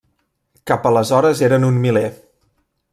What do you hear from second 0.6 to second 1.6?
Cap aleshores